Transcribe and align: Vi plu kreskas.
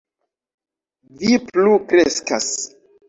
Vi 1.19 1.35
plu 1.51 1.77
kreskas. 1.93 2.49